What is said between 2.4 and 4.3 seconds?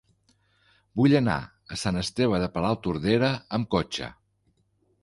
de Palautordera amb cotxe.